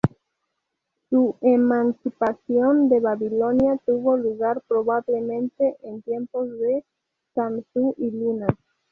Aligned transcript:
Su 1.11 1.35
emancipación 1.41 2.89
de 2.89 2.99
Babilonia 3.01 3.79
tuvo 3.85 4.17
lugar 4.17 4.63
probablemente 4.67 5.77
en 5.83 6.01
tiempos 6.01 6.49
de 6.57 6.83
Samsu-iluna. 7.35 8.47